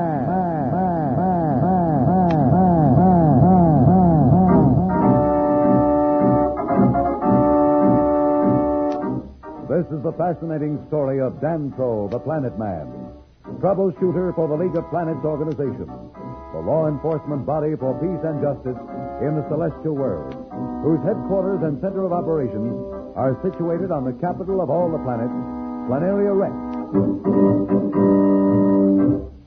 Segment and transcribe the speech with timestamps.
[9.68, 13.09] This is the fascinating story of Dantro, the Planet Man,
[13.61, 15.86] troubleshooter for the League of Planets organization,
[16.53, 18.80] the law enforcement body for peace and justice
[19.21, 20.32] in the celestial world,
[20.82, 22.72] whose headquarters and center of operations
[23.14, 25.36] are situated on the capital of all the planets,
[25.86, 26.57] Planeria Rex.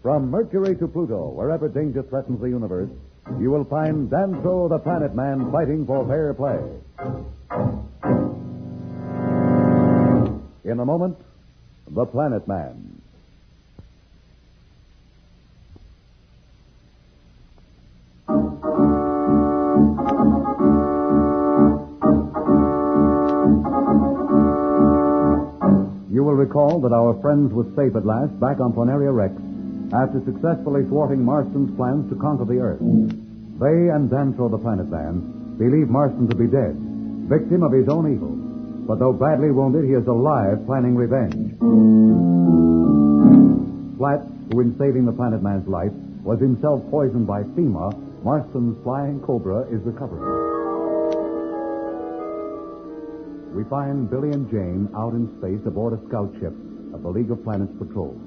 [0.04, 2.90] From Mercury to Pluto, wherever danger threatens the universe,
[3.40, 6.60] you will find Dantro the Planet Man fighting for fair play.
[10.66, 11.18] In a moment,
[11.90, 13.03] the Planet Man.
[26.54, 29.34] You will recall that our friends were safe at last back on Planeria Rex
[29.90, 32.78] after successfully thwarting Marston's plans to conquer the Earth.
[33.58, 36.78] They and Dantro the Planet Man believe Marston to be dead,
[37.26, 38.38] victim of his own evil.
[38.86, 41.58] But though badly wounded, he is alive, planning revenge.
[43.98, 49.20] Slats, who in saving the Planet Man's life was himself poisoned by FEMA, Marston's flying
[49.22, 50.43] cobra, is recovering.
[53.54, 56.54] We find Billy and Jane out in space aboard a scout ship
[56.94, 58.18] of the League of Planets Patrol.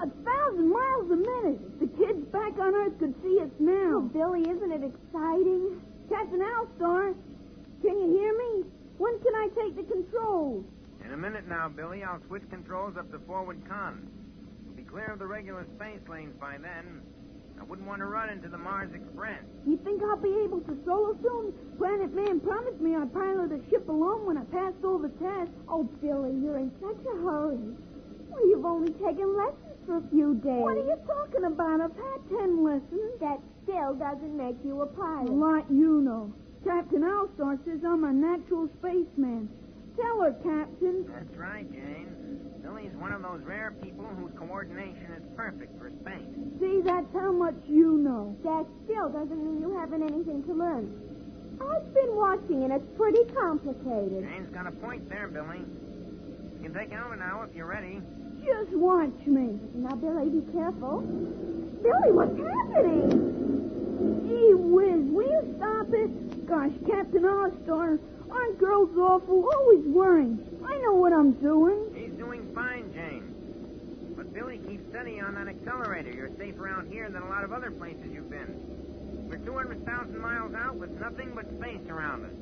[0.00, 1.80] A thousand miles a minute.
[1.80, 4.00] The kids back on Earth could see us now.
[4.00, 5.82] Oh, Billy, isn't it exciting?
[6.08, 7.12] Captain Alstar,
[7.82, 8.64] can you hear me?
[8.96, 10.64] When can I take the controls?
[11.04, 14.08] In a minute now, Billy, I'll switch controls up to forward con.
[14.64, 17.02] We'll be clear of the regular space lanes by then.
[17.60, 19.42] I wouldn't want to run into the Mars Express.
[19.66, 21.52] You think I'll be able to solo soon?
[21.78, 25.54] Planet Man promised me I'd pilot a ship alone when I passed all the tests.
[25.68, 27.58] Oh, Billy, you're in such a hurry.
[28.28, 30.60] Well, you've only taken lessons for a few days.
[30.60, 31.80] What are you talking about?
[31.80, 33.20] I've had ten lessons.
[33.20, 35.32] That still doesn't make you a pilot.
[35.32, 36.32] Like you know.
[36.64, 39.48] Captain Alstar says I'm a natural spaceman.
[39.96, 41.06] Tell her, Captain.
[41.06, 42.23] That's right, Jane.
[42.64, 46.24] Billy's one of those rare people whose coordination is perfect for space.
[46.58, 48.34] See, that's how much you know.
[48.42, 50.88] That still doesn't mean you haven't anything to learn.
[51.60, 54.24] I've been watching, and it's pretty complicated.
[54.24, 55.60] Jane's got a point there, Billy.
[55.60, 58.00] You can take it over now if you're ready.
[58.42, 59.60] Just watch me.
[59.74, 61.04] Now, Billy, be careful.
[61.84, 64.24] Billy, what's happening?
[64.26, 66.46] Gee whiz, will you stop it?
[66.46, 67.98] Gosh, Captain Alstar,
[68.30, 69.48] aren't girls awful?
[69.54, 70.40] Always worrying.
[70.66, 71.93] I know what I'm doing.
[71.93, 71.93] He's doing fine, Jane.
[71.93, 71.93] But
[74.34, 76.10] Billy, keep steady on that accelerator.
[76.10, 79.28] You're safer out here than a lot of other places you've been.
[79.30, 82.32] We're 200,000 miles out with nothing but space around us.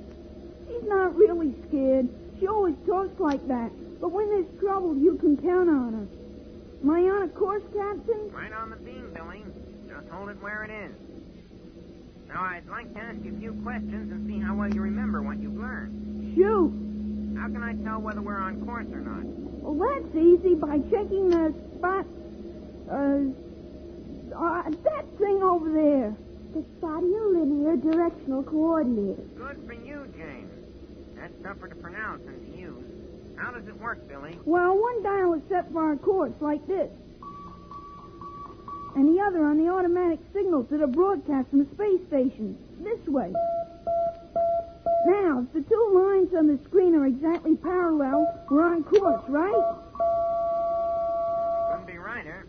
[0.67, 2.09] She's not really scared.
[2.41, 3.71] She always talks like that.
[4.01, 6.07] But when there's trouble, you can count on her.
[6.83, 8.33] Am I on a course, Captain?
[8.33, 9.45] Right on the beam, Billy.
[9.87, 10.97] Just hold it where it is.
[12.27, 15.21] Now, I'd like to ask you a few questions and see how well you remember
[15.21, 16.35] what you've learned.
[16.35, 16.73] Shoot.
[17.39, 19.52] How can I tell whether we're on course or not?
[19.63, 22.05] Well, that's easy by checking the spot.
[22.91, 23.31] Uh,
[24.37, 26.17] uh, that thing over there.
[26.53, 29.23] The linear directional coordinator.
[29.37, 30.51] Good for you, Jane.
[31.17, 32.85] That's tougher to pronounce than to use.
[33.37, 34.39] How does it work, Billy?
[34.45, 36.91] Well, one dial is set for our course, like this.
[38.97, 42.59] And the other on the automatic signals that are broadcast from the space station.
[42.81, 43.33] This way.
[45.05, 49.77] Now, if the two lines on the screen are exactly parallel, we're on course, right?
[51.71, 52.47] Couldn't be righter.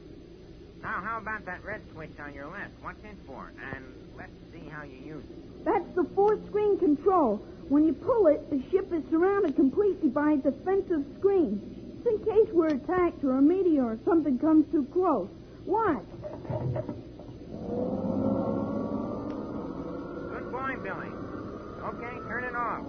[0.83, 2.73] Now, how about that red switch on your left?
[2.81, 3.51] What's it for?
[3.73, 3.85] And
[4.17, 5.65] let's see how you use it.
[5.65, 7.37] That's the four-screen control.
[7.69, 11.61] When you pull it, the ship is surrounded completely by a defensive screen.
[11.97, 15.29] It's in case we're attacked or a meteor or something comes too close.
[15.65, 16.03] Watch.
[20.29, 21.22] Good boy, Billy.
[21.83, 22.85] Okay, turn it off.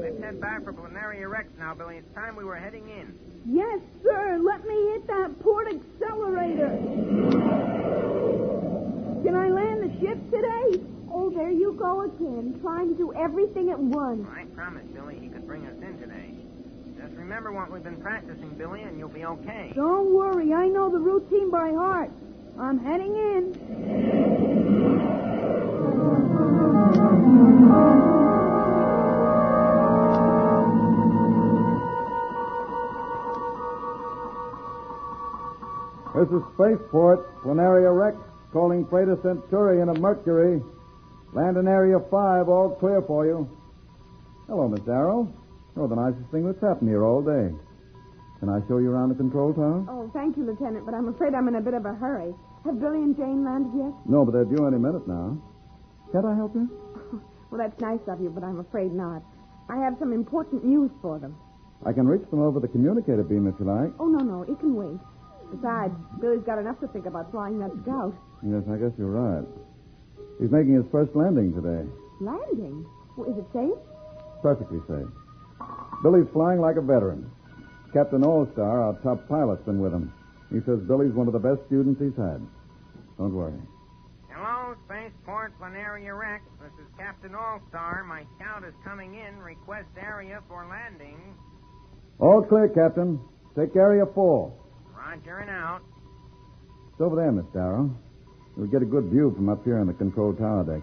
[0.00, 1.96] Let's head back for Planeria Rex now, Billy.
[1.96, 3.18] It's time we were heading in.
[3.46, 4.38] Yes, sir.
[4.38, 6.68] Let me hit that port accelerator.
[9.24, 10.84] Can I land the ship today?
[11.10, 14.26] Oh, there you go again, trying to do everything at once.
[14.30, 16.34] I promised Billy he could bring us in today.
[17.00, 19.72] Just remember what we've been practicing, Billy, and you'll be okay.
[19.74, 20.52] Don't worry.
[20.52, 22.10] I know the routine by heart.
[22.58, 23.54] I'm heading in.
[36.14, 38.16] This is Spaceport, Planeria Rex,
[38.52, 40.62] calling freighter Centurion of Mercury.
[41.32, 43.50] Land in Area 5, all clear for you.
[44.46, 45.26] Hello, Miss Darrow.
[45.74, 47.50] You're the nicest thing that's happened here all day.
[48.38, 49.82] Can I show you around the control tower?
[49.90, 52.32] Oh, thank you, Lieutenant, but I'm afraid I'm in a bit of a hurry.
[52.64, 53.92] Have Billy and Jane landed yet?
[54.06, 55.36] No, but they're due any minute now.
[56.12, 56.70] Can't I help you?
[57.50, 59.22] Well, that's nice of you, but I'm afraid not.
[59.68, 61.36] I have some important news for them.
[61.86, 63.92] I can reach them over the communicator beam if you like.
[64.00, 64.98] Oh, no, no, it can wait.
[65.54, 68.14] Besides, Billy's got enough to think about flying that scout.
[68.42, 69.46] Yes, I guess you're right.
[70.40, 71.86] He's making his first landing today.
[72.20, 72.84] Landing?
[73.16, 73.78] Well, is it safe?
[74.42, 75.06] Perfectly safe.
[76.02, 77.30] Billy's flying like a veteran.
[77.92, 80.12] Captain Allstar, our top pilot's been with him.
[80.50, 82.42] He says Billy's one of the best students he's had.
[83.16, 83.54] Don't worry.
[84.28, 86.42] Hello, Spaceport Planeria Rex.
[86.60, 88.04] This is Captain Allstar.
[88.04, 89.38] My scout is coming in.
[89.38, 91.16] Request area for landing.
[92.18, 93.20] All clear, Captain.
[93.56, 94.52] Take area four.
[95.04, 95.80] Roger and out.
[96.92, 97.90] It's over there, Miss Darrow.
[98.56, 100.82] You'll get a good view from up here on the control tower deck.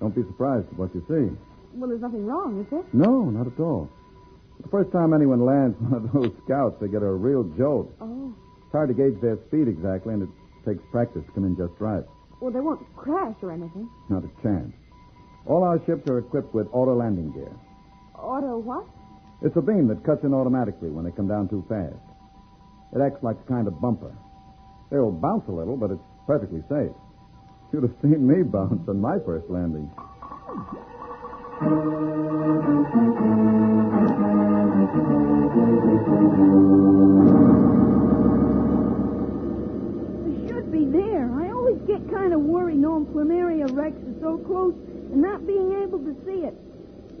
[0.00, 1.36] Don't be surprised at what you see.
[1.74, 2.84] Well, there's nothing wrong, is there?
[2.92, 3.90] No, not at all.
[4.62, 7.92] The first time anyone lands one of those scouts, they get a real jolt.
[8.00, 8.32] Oh.
[8.62, 10.28] It's hard to gauge their speed exactly, and it
[10.64, 12.04] takes practice to come in just right.
[12.40, 13.88] Well, they won't crash or anything.
[14.08, 14.72] Not a chance.
[15.46, 17.52] All our ships are equipped with auto landing gear.
[18.16, 18.86] Auto what?
[19.42, 21.98] It's a beam that cuts in automatically when they come down too fast.
[22.94, 24.14] It acts like a kind of bumper.
[24.90, 26.92] They'll bounce a little, but it's perfectly safe.
[27.72, 29.90] You'd have seen me bounce on my first landing.
[40.26, 41.30] It should be there.
[41.34, 44.74] I always get kind of worried knowing Planeria Rex is so close
[45.12, 46.54] and not being able to see it.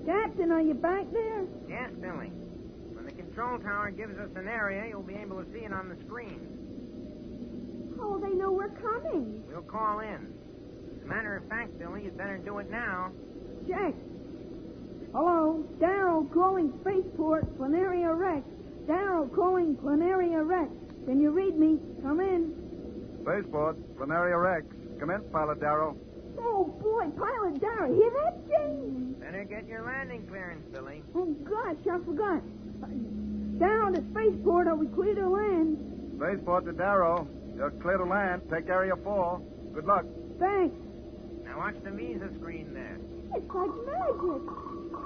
[0.06, 1.44] Captain, are you back there?
[1.68, 2.30] Yes, Billy.
[3.34, 5.88] When the control tower gives us an area, you'll be able to see it on
[5.88, 6.40] the screen.
[8.00, 9.42] Oh, they know we're coming.
[9.48, 10.32] We'll call in.
[10.98, 13.10] As a matter of fact, Billy, you'd better do it now.
[13.68, 13.94] Check.
[15.12, 18.46] Hello, Darrow calling Spaceport, Planeria Rex.
[18.86, 20.70] Darrow calling Planeria Rex.
[21.06, 21.78] Can you read me?
[22.02, 22.54] Come in.
[23.22, 24.66] Spaceport, Planeria Rex.
[25.00, 25.96] Come in, Pilot Darrow.
[26.38, 29.16] Oh, boy, Pilot Darrow, hear that, Jane?
[29.18, 31.02] Better get your landing clearance, Billy.
[31.14, 32.42] Oh, gosh, I forgot.
[33.58, 35.78] Darrow to Spaceport, are we clear to land?
[36.16, 37.28] Spaceport to Darrow.
[37.56, 38.42] You're clear to land.
[38.50, 39.40] Take area four.
[39.72, 40.04] Good luck.
[40.40, 40.74] Thanks.
[41.44, 42.98] Now watch the visa screen there.
[43.34, 44.42] It's like magic.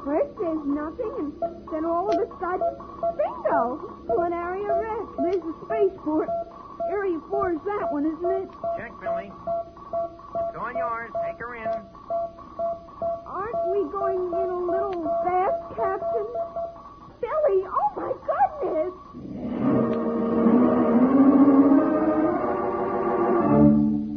[0.05, 2.73] First there's nothing, and then all of a sudden,
[3.17, 4.05] bingo!
[4.09, 5.05] Planeria Rex.
[5.19, 6.29] There's the Spaceport.
[6.91, 8.49] Area 4 is that one, isn't it?
[8.79, 9.29] Check, Billy.
[9.29, 11.11] It's all yours.
[11.27, 11.69] Take her in.
[13.27, 16.27] Aren't we going in a little fast, Captain?
[17.21, 17.88] Billy, oh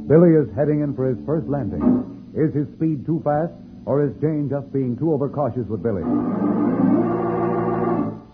[0.07, 2.33] Billy is heading in for his first landing.
[2.35, 3.53] Is his speed too fast,
[3.85, 6.03] or is Jane just being too overcautious with Billy?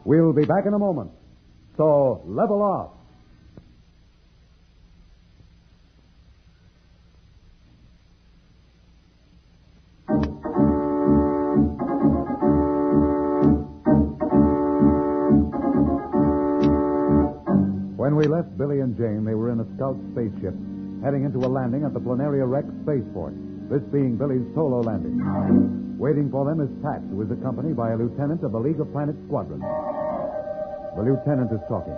[0.05, 1.11] We'll be back in a moment.
[1.77, 2.96] So level off.
[18.17, 20.57] We left Billy and Jane, they were in a scout spaceship
[21.05, 23.37] heading into a landing at the Planeria Rex spaceport,
[23.69, 25.21] this being Billy's solo landing.
[26.01, 28.89] Waiting for them is Pat, who is accompanied by a lieutenant of the League of
[28.89, 29.61] Planets squadron.
[29.61, 31.93] The lieutenant is talking.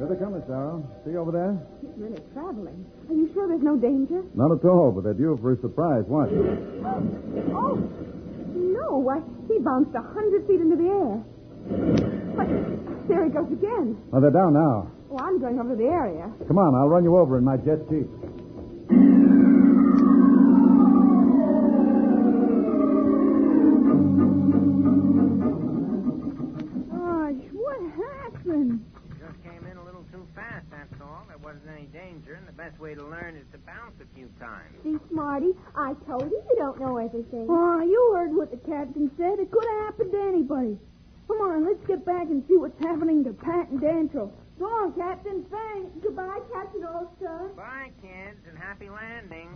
[0.00, 0.80] Here they come, Miss Darrow.
[1.04, 1.52] See over there?
[1.84, 2.88] He's really traveling.
[3.12, 4.24] Are you sure there's no danger?
[4.32, 6.08] Not at all, but they're due for a surprise.
[6.08, 6.32] Watch.
[7.52, 7.76] Oh,
[8.56, 9.04] no.
[9.04, 9.20] Why,
[9.52, 11.20] he bounced a hundred feet into the air.
[12.40, 12.48] But
[13.04, 14.00] there he goes again.
[14.16, 14.96] Oh, they're down now.
[15.10, 16.30] Oh, I'm going over to the area.
[16.46, 18.08] Come on, I'll run you over in my jet jeep.
[26.90, 28.84] Gosh, what happened?
[29.18, 31.24] Just came in a little too fast, that's all.
[31.28, 34.28] There wasn't any danger, and the best way to learn is to bounce a few
[34.40, 34.76] times.
[34.84, 37.46] See, Smarty, I told you you don't know everything.
[37.48, 39.38] Oh, you heard what the captain said.
[39.38, 40.78] It could have happened to anybody.
[41.28, 44.30] Come on, let's get back and see what's happening to Pat and Dantro.
[44.58, 45.44] So long, Captain.
[45.50, 45.90] Thanks.
[46.02, 47.48] Goodbye, Captain All-Star.
[47.56, 49.54] Bye, kids, and happy landing.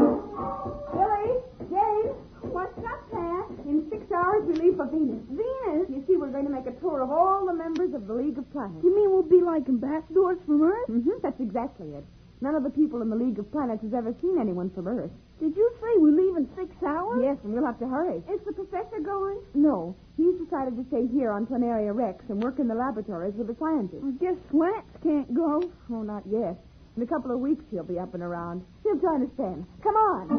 [0.00, 1.30] Billy,
[1.70, 2.08] Jane,
[2.54, 3.46] what's up, Pat?
[3.66, 5.22] In six hours, we leave for Venus.
[5.28, 5.86] Venus?
[5.88, 8.38] You see, we're going to make a tour of all the members of the League
[8.38, 8.82] of Planets.
[8.82, 10.88] You mean we'll be like ambassadors from Earth?
[10.88, 12.04] Mm-hmm, that's exactly it.
[12.42, 15.10] None of the people in the League of Planets has ever seen anyone from Earth.
[15.40, 17.20] Did you say we leave in six hours?
[17.22, 18.22] Yes, and we'll have to hurry.
[18.32, 19.40] Is the professor going?
[19.54, 23.46] No, he's decided to stay here on Planeria Rex and work in the laboratories with
[23.48, 24.04] the scientists.
[24.04, 25.70] I guess Slats can't go.
[25.92, 26.56] Oh, not yet.
[26.96, 28.64] In a couple of weeks, he'll be up and around.
[28.84, 29.66] He'll join us then.
[29.82, 30.30] Come on.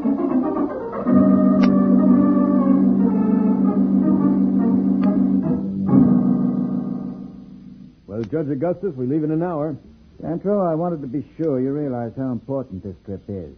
[8.07, 9.77] Well, Judge Augustus, we leave in an hour.
[10.21, 13.55] Dantro, I wanted to be sure you realize how important this trip is.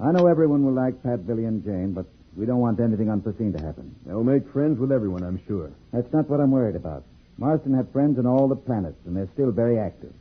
[0.00, 3.52] I know everyone will like Pat, Billy, and Jane, but we don't want anything unforeseen
[3.52, 3.94] to happen.
[4.06, 5.70] They'll make friends with everyone, I'm sure.
[5.92, 7.04] That's not what I'm worried about.
[7.36, 10.14] Marston had friends on all the planets, and they're still very active.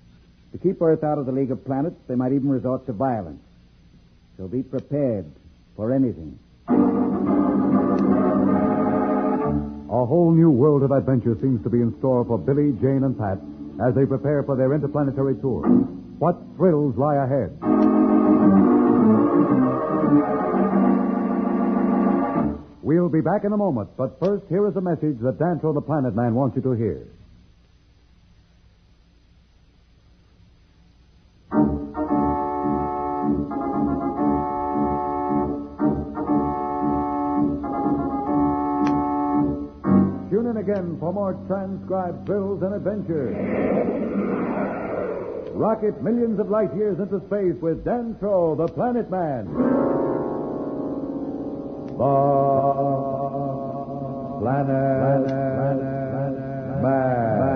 [0.51, 3.41] To keep Earth out of the League of Planets, they might even resort to violence.
[4.37, 5.25] So be prepared
[5.77, 6.37] for anything.
[9.87, 13.17] A whole new world of adventure seems to be in store for Billy, Jane, and
[13.17, 13.39] Pat
[13.83, 15.67] as they prepare for their interplanetary tour.
[16.19, 17.51] What thrills lie ahead?
[22.81, 25.81] We'll be back in a moment, but first, here is a message that Dantro the
[25.81, 27.07] Planet Man wants you to hear.
[40.65, 43.35] Again for more transcribed thrills and adventures.
[45.53, 49.45] Rocket millions of light years into space with Dantro, the Planet Man.
[51.85, 52.01] The
[54.41, 55.27] Planet,
[56.81, 57.54] Man.